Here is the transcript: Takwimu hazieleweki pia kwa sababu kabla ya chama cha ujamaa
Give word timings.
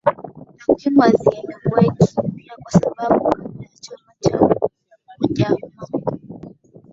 Takwimu 0.65 1.01
hazieleweki 1.01 2.21
pia 2.35 2.53
kwa 2.63 2.71
sababu 2.71 3.23
kabla 3.29 3.61
ya 3.63 3.69
chama 3.81 4.13
cha 4.19 4.49
ujamaa 5.19 5.59